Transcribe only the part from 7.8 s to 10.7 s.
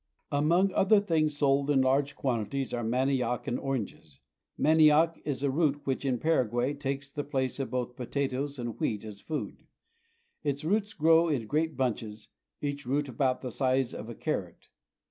potatoes and wheat as food. Its